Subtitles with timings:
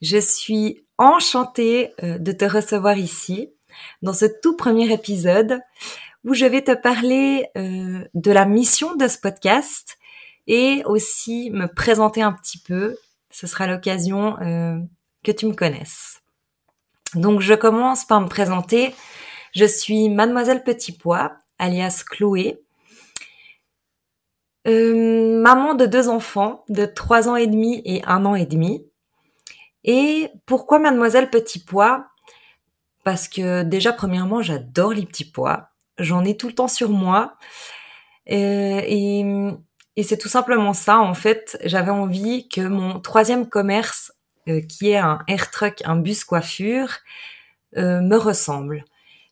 [0.00, 3.50] Je suis enchantée euh, de te recevoir ici
[4.02, 5.60] dans ce tout premier épisode
[6.24, 9.98] où je vais te parler euh, de la mission de ce podcast
[10.46, 12.96] et aussi me présenter un petit peu.
[13.30, 14.78] Ce sera l'occasion euh,
[15.24, 16.20] que tu me connaisses.
[17.14, 18.94] Donc je commence par me présenter.
[19.54, 22.60] Je suis mademoiselle Petit Pois, alias Chloé.
[24.64, 28.87] maman de deux enfants de trois ans et demi et un an et demi.
[29.84, 32.08] Et pourquoi Mademoiselle Petit Pois?
[33.04, 35.70] Parce que déjà, premièrement, j'adore les petits pois.
[35.98, 37.36] J'en ai tout le temps sur moi.
[38.30, 39.24] Euh, et,
[39.96, 40.98] et, c'est tout simplement ça.
[40.98, 44.12] En fait, j'avais envie que mon troisième commerce,
[44.48, 46.98] euh, qui est un air truck, un bus coiffure,
[47.78, 48.84] euh, me ressemble.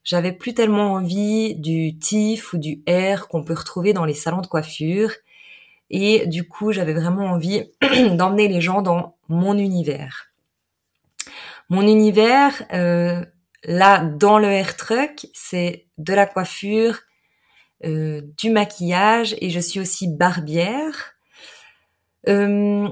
[0.04, 4.40] J'avais plus tellement envie du TIF ou du air qu'on peut retrouver dans les salons
[4.40, 5.12] de coiffure.
[5.90, 7.70] Et du coup, j'avais vraiment envie
[8.16, 10.30] d'emmener les gens dans mon univers.
[11.68, 13.24] Mon univers, euh,
[13.64, 17.00] là, dans le hair truck, c'est de la coiffure,
[17.84, 21.14] euh, du maquillage et je suis aussi barbière.
[22.28, 22.88] Euh,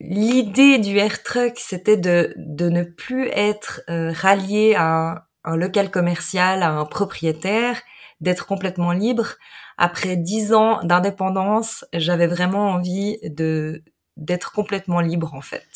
[0.00, 6.62] l'idée du hair truck, c'était de, de ne plus être rallié à un, local commercial,
[6.64, 7.80] à un propriétaire,
[8.20, 9.36] d'être complètement libre.
[9.76, 13.84] Après dix ans d'indépendance, j'avais vraiment envie de
[14.16, 15.68] d'être complètement libre en fait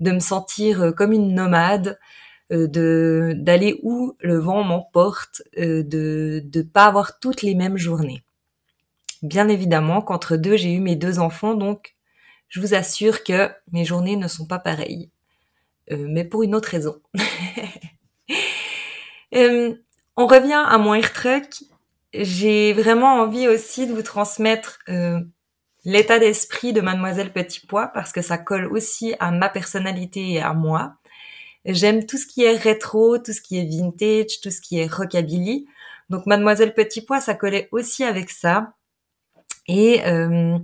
[0.00, 1.98] de me sentir euh, comme une nomade,
[2.52, 2.66] euh,
[3.34, 8.24] d'aller où le vent m'emporte, euh, de de pas avoir toutes les mêmes journées.
[9.22, 11.94] Bien évidemment qu'entre deux, j'ai eu mes deux enfants, donc
[12.48, 15.10] je vous assure que mes journées ne sont pas pareilles,
[15.90, 17.00] mais pour une autre raison.
[19.32, 21.62] on revient à mon air truck.
[22.14, 24.78] J'ai vraiment envie aussi de vous transmettre
[25.84, 30.40] l'état d'esprit de Mademoiselle Petit Pois parce que ça colle aussi à ma personnalité et
[30.40, 30.94] à moi.
[31.64, 34.92] J'aime tout ce qui est rétro, tout ce qui est vintage, tout ce qui est
[34.92, 35.66] rockabilly.
[36.08, 38.74] Donc Mademoiselle Petit Pois, ça collait aussi avec ça.
[39.66, 40.58] Et euh,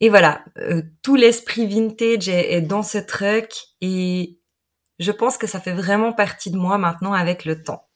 [0.00, 3.52] et voilà, euh, tout l'esprit vintage est, est, dans ce truc
[3.82, 4.38] et
[4.98, 7.89] je pense que ça fait vraiment partie de moi maintenant avec le temps.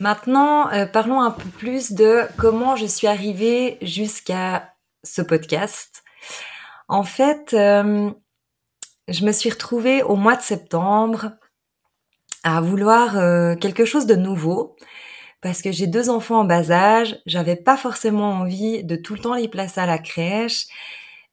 [0.00, 4.74] Maintenant, euh, parlons un peu plus de comment je suis arrivée jusqu'à
[5.04, 6.02] ce podcast.
[6.88, 8.10] En fait, euh,
[9.08, 11.32] je me suis retrouvée au mois de septembre
[12.42, 14.76] à vouloir euh, quelque chose de nouveau
[15.40, 19.20] parce que j'ai deux enfants en bas âge, j'avais pas forcément envie de tout le
[19.20, 20.66] temps les placer à la crèche.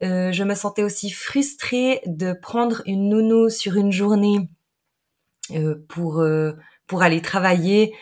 [0.02, 4.50] je me sentais aussi frustrée de prendre une nounou sur une journée
[5.88, 6.22] pour
[6.88, 7.94] pour aller travailler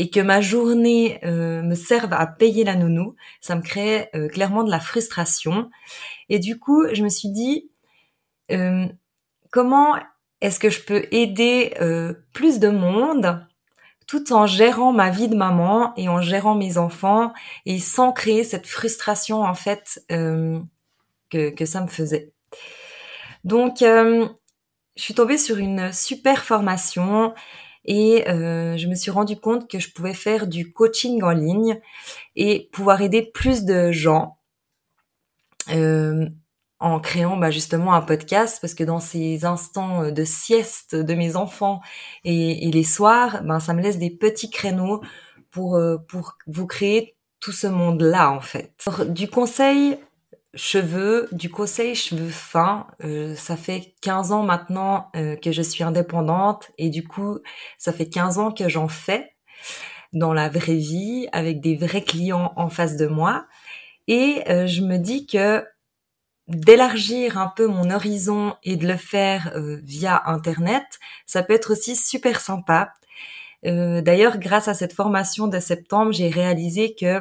[0.00, 4.28] et que ma journée euh, me serve à payer la nounou, ça me crée euh,
[4.28, 5.70] clairement de la frustration.
[6.30, 7.70] Et du coup, je me suis dit,
[8.50, 8.86] euh,
[9.50, 9.96] comment
[10.40, 11.74] est-ce que je peux aider
[12.32, 13.46] plus de monde
[14.06, 17.34] tout en gérant ma vie de maman et en gérant mes enfants
[17.66, 22.32] et sans créer cette frustration en fait que, que ça me faisait.
[23.44, 24.28] Donc, je
[24.96, 27.34] suis tombée sur une super formation
[27.84, 31.80] et euh, je me suis rendu compte que je pouvais faire du coaching en ligne
[32.36, 34.38] et pouvoir aider plus de gens
[35.70, 36.28] euh,
[36.78, 41.36] en créant bah, justement un podcast parce que dans ces instants de sieste de mes
[41.36, 41.80] enfants
[42.24, 45.02] et, les soirs, ben ça me laisse des petits créneaux
[45.50, 48.72] pour euh, pour vous créer tout ce monde là en fait.
[49.08, 49.98] du conseil
[50.54, 55.84] cheveux, du conseil cheveux fins, euh, ça fait 15 ans maintenant euh, que je suis
[55.84, 57.38] indépendante et du coup,
[57.78, 59.34] ça fait 15 ans que j'en fais
[60.12, 63.46] dans la vraie vie avec des vrais clients en face de moi
[64.08, 65.64] et euh, je me dis que
[66.48, 69.52] d'élargir un peu mon horizon et de le faire
[69.84, 70.82] via Internet,
[71.24, 72.92] ça peut être aussi super sympa.
[73.62, 77.20] D'ailleurs, grâce à cette formation de septembre, j'ai réalisé que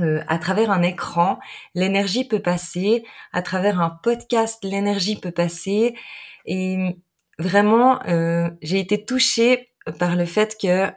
[0.00, 1.38] euh, à travers un écran,
[1.74, 3.04] l'énergie peut passer.
[3.32, 5.94] À travers un podcast, l'énergie peut passer.
[6.46, 6.96] Et
[7.38, 10.90] vraiment, euh, j'ai été touchée par le fait que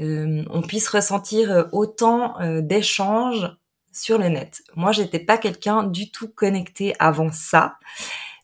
[0.00, 3.56] euh, on puisse ressentir autant d'échanges
[3.92, 4.62] sur le net.
[4.74, 7.76] Moi, j'étais pas quelqu'un du tout connecté avant ça,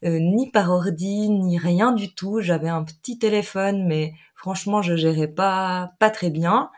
[0.02, 2.40] ni par ordi, ni rien du tout.
[2.40, 6.70] J'avais un petit téléphone, mais franchement, je gérais pas pas très bien.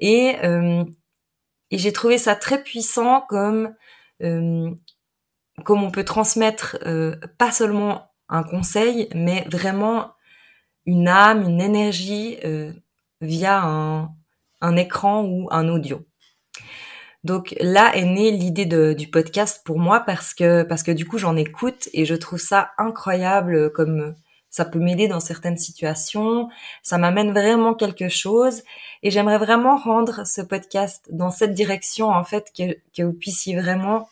[0.00, 0.36] Et
[1.70, 3.74] et j'ai trouvé ça très puissant comme
[4.22, 4.70] euh,
[5.64, 10.12] comme on peut transmettre euh, pas seulement un conseil, mais vraiment
[10.86, 12.72] une âme, une énergie euh,
[13.20, 14.10] via un,
[14.60, 16.06] un, écran ou un audio.
[17.22, 21.18] Donc là est née l'idée du podcast pour moi parce que parce que du coup
[21.18, 24.14] j'en écoute et je trouve ça incroyable comme
[24.50, 26.48] ça peut m'aider dans certaines situations,
[26.82, 28.62] ça m'amène vraiment quelque chose.
[29.02, 33.58] Et j'aimerais vraiment rendre ce podcast dans cette direction en fait que, que vous puissiez
[33.58, 34.08] vraiment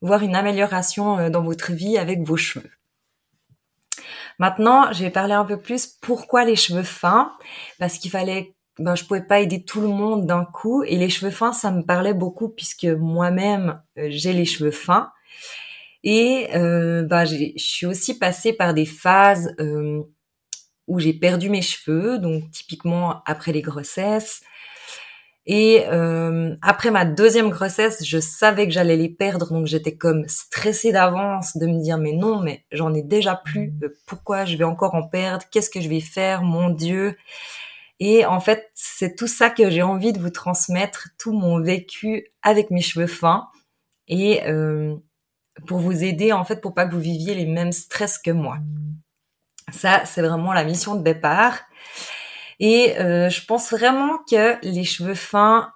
[0.00, 2.70] voir une amélioration euh, dans votre vie avec vos cheveux.
[4.38, 7.32] Maintenant, je vais parler un peu plus pourquoi les cheveux fins
[7.78, 10.82] parce qu'il fallait ben je pouvais pas aider tout le monde d'un coup.
[10.84, 15.10] Et les cheveux fins ça me parlait beaucoup puisque moi-même euh, j'ai les cheveux fins
[16.06, 20.04] et euh, bah, je suis aussi passée par des phases euh,
[20.86, 24.40] où j'ai perdu mes cheveux, donc typiquement après les grossesses.
[25.46, 30.28] Et euh, après ma deuxième grossesse, je savais que j'allais les perdre, donc j'étais comme
[30.28, 33.72] stressée d'avance de me dire mais non, mais j'en ai déjà plus.
[34.06, 35.44] Pourquoi je vais encore en perdre?
[35.50, 36.42] Qu'est-ce que je vais faire?
[36.42, 37.16] Mon Dieu
[37.98, 42.28] Et en fait, c'est tout ça que j'ai envie de vous transmettre, tout mon vécu
[42.42, 43.48] avec mes cheveux fins.
[44.08, 44.96] Et euh,
[45.66, 48.58] pour vous aider en fait pour pas que vous viviez les mêmes stress que moi.
[49.72, 51.58] Ça, c'est vraiment la mission de départ.
[52.60, 55.72] Et euh, je pense vraiment que les cheveux fins,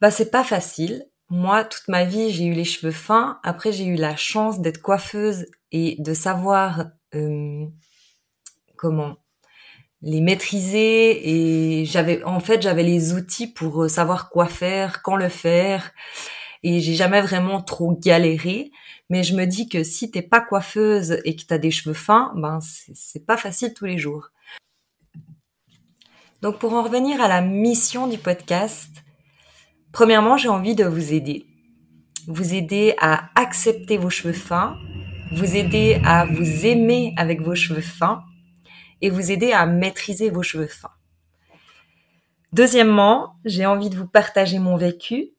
[0.00, 1.06] bah c'est pas facile.
[1.28, 3.38] Moi, toute ma vie, j'ai eu les cheveux fins.
[3.42, 7.66] Après, j'ai eu la chance d'être coiffeuse et de savoir euh,
[8.76, 9.16] comment
[10.02, 11.28] les maîtriser.
[11.30, 15.92] Et j'avais, en fait, j'avais les outils pour savoir quoi faire, quand le faire
[16.62, 18.70] et j'ai jamais vraiment trop galéré.
[19.10, 22.32] Mais je me dis que si t'es pas coiffeuse et que t'as des cheveux fins,
[22.36, 22.60] ben
[22.94, 24.30] c'est pas facile tous les jours.
[26.40, 28.90] Donc pour en revenir à la mission du podcast,
[29.92, 31.46] premièrement j'ai envie de vous aider.
[32.26, 34.76] Vous aider à accepter vos cheveux fins,
[35.32, 38.22] vous aider à vous aimer avec vos cheveux fins
[39.00, 40.92] et vous aider à maîtriser vos cheveux fins.
[42.52, 45.30] Deuxièmement, j'ai envie de vous partager mon vécu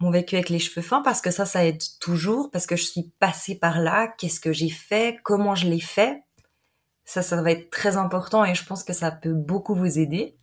[0.00, 2.84] mon vécu avec les cheveux fins parce que ça, ça aide toujours, parce que je
[2.84, 6.22] suis passée par là, qu'est-ce que j'ai fait, comment je l'ai fait?
[7.04, 10.36] Ça, ça va être très important et je pense que ça peut beaucoup vous aider.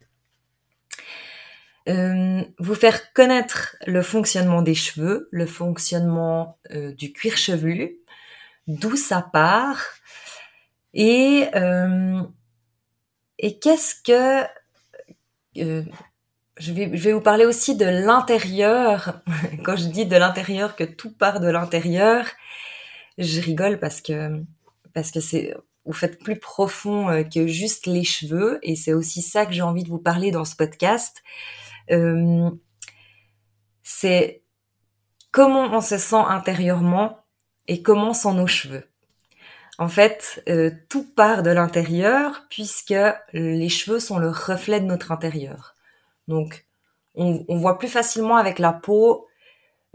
[1.90, 7.98] Euh, vous faire connaître le fonctionnement des cheveux, le fonctionnement euh, du cuir chevelu,
[8.68, 9.84] d'où ça part
[10.94, 12.22] et euh,
[13.40, 14.48] et qu'est-ce que
[16.58, 19.22] je vais, je vais vous parler aussi de l'intérieur.
[19.64, 22.26] Quand je dis de l'intérieur, que tout part de l'intérieur,
[23.18, 24.44] je rigole parce que
[24.94, 25.54] parce que c'est
[25.86, 29.62] vous faites plus profond euh, que juste les cheveux et c'est aussi ça que j'ai
[29.62, 31.24] envie de vous parler dans ce podcast.
[31.90, 32.50] Euh,
[33.84, 34.44] c'est
[35.32, 37.26] comment on se sent intérieurement
[37.68, 38.88] et comment sont nos cheveux.
[39.78, 42.94] En fait, euh, tout part de l'intérieur puisque
[43.34, 45.76] les cheveux sont le reflet de notre intérieur.
[46.28, 46.66] Donc,
[47.16, 49.28] on, voit plus facilement avec la peau,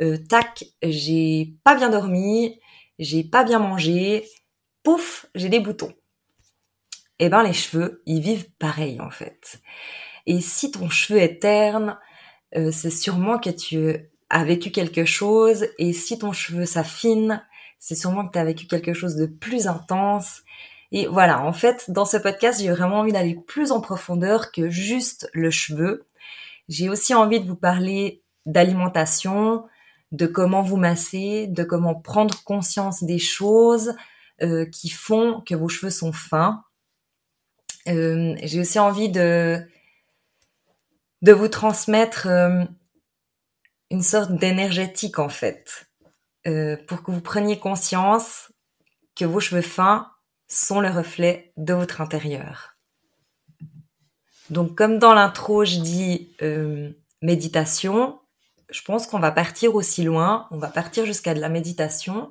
[0.00, 2.61] euh, tac, j'ai pas bien dormi,
[2.99, 4.26] j'ai pas bien mangé,
[4.83, 5.92] pouf, j'ai des boutons.
[7.18, 9.61] Eh ben, les cheveux, ils vivent pareil, en fait.
[10.26, 11.99] Et si ton cheveu est terne,
[12.56, 13.97] euh, c'est sûrement que tu
[14.28, 15.68] as vécu quelque chose.
[15.78, 17.42] Et si ton cheveu s'affine,
[17.78, 20.42] c'est sûrement que tu as vécu quelque chose de plus intense.
[20.92, 24.68] Et voilà, en fait, dans ce podcast, j'ai vraiment envie d'aller plus en profondeur que
[24.68, 26.04] juste le cheveu.
[26.68, 29.66] J'ai aussi envie de vous parler d'alimentation,
[30.12, 33.94] de comment vous masser, de comment prendre conscience des choses
[34.42, 36.64] euh, qui font que vos cheveux sont fins.
[37.88, 39.61] Euh, j'ai aussi envie de
[41.23, 42.64] de vous transmettre euh,
[43.90, 45.88] une sorte d'énergétique en fait,
[46.87, 48.52] pour que vous preniez conscience
[49.16, 50.12] que vos cheveux fins
[50.49, 52.75] sont le reflet de votre intérieur.
[54.50, 56.90] Donc comme dans l'intro, je dis euh,
[57.22, 58.20] méditation,
[58.70, 62.30] je pense qu'on va partir aussi loin, on va partir jusqu'à de la méditation,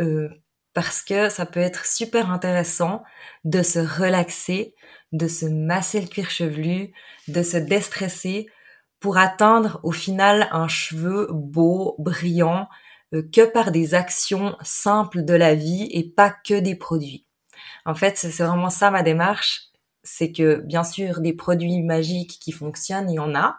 [0.00, 0.28] euh,
[0.72, 3.02] parce que ça peut être super intéressant
[3.44, 4.74] de se relaxer,
[5.12, 6.92] de se masser le cuir chevelu,
[7.28, 8.46] de se déstresser
[8.98, 12.68] pour atteindre au final un cheveu beau, brillant,
[13.12, 17.26] euh, que par des actions simples de la vie et pas que des produits.
[17.84, 19.73] En fait, c'est vraiment ça ma démarche,
[20.04, 23.58] c'est que bien sûr des produits magiques qui fonctionnent, il y en a,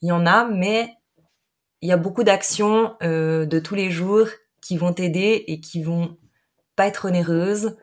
[0.00, 0.94] il y en a, mais
[1.82, 4.28] il y a beaucoup d'actions euh, de tous les jours
[4.60, 6.16] qui vont t'aider et qui vont
[6.76, 7.76] pas être onéreuses.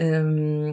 [0.00, 0.72] Euh,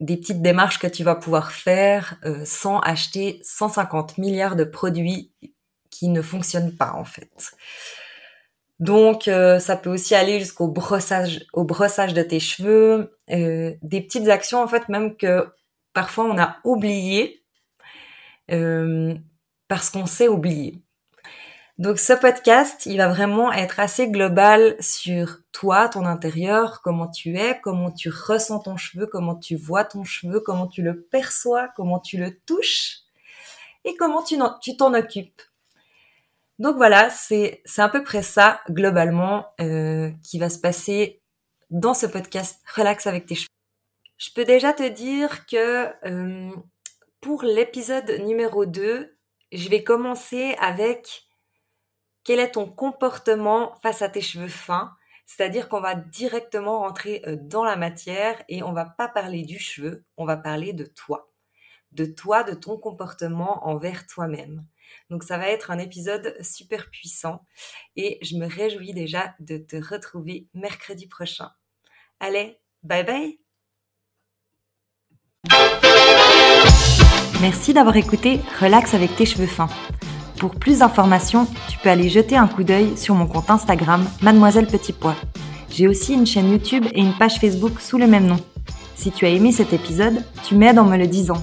[0.00, 5.32] des petites démarches que tu vas pouvoir faire euh, sans acheter 150 milliards de produits
[5.90, 7.52] qui ne fonctionnent pas en fait.
[8.78, 14.00] Donc euh, ça peut aussi aller jusqu'au brossage, au brossage de tes cheveux, euh, des
[14.02, 15.48] petites actions en fait même que
[15.94, 17.42] parfois on a oublié
[19.68, 20.80] parce qu'on sait oublier.
[21.78, 27.36] Donc ce podcast, il va vraiment être assez global sur toi, ton intérieur, comment tu
[27.36, 31.68] es, comment tu ressens ton cheveu, comment tu vois ton cheveu, comment tu le perçois,
[31.76, 33.00] comment tu le touches
[33.84, 35.42] et comment tu t'en occupes.
[36.58, 41.20] Donc voilà, c'est à peu près ça globalement euh, qui va se passer
[41.70, 43.48] dans ce podcast Relax avec tes cheveux.
[44.16, 46.50] Je peux déjà te dire que euh,
[47.20, 49.18] pour l'épisode numéro 2,
[49.52, 51.24] je vais commencer avec
[52.24, 54.96] quel est ton comportement face à tes cheveux fins
[55.26, 59.58] C'est-à-dire qu'on va directement rentrer euh, dans la matière et on va pas parler du
[59.58, 61.30] cheveu, on va parler de toi.
[61.96, 64.66] De toi, de ton comportement envers toi-même.
[65.08, 67.40] Donc ça va être un épisode super puissant
[67.96, 71.50] et je me réjouis déjà de te retrouver mercredi prochain.
[72.20, 73.38] Allez, bye bye
[77.40, 79.70] Merci d'avoir écouté Relax avec tes cheveux fins.
[80.38, 84.66] Pour plus d'informations, tu peux aller jeter un coup d'œil sur mon compte Instagram Mademoiselle
[84.66, 85.16] Petit Pois.
[85.70, 88.38] J'ai aussi une chaîne YouTube et une page Facebook sous le même nom.
[88.96, 91.42] Si tu as aimé cet épisode, tu m'aides en me le disant.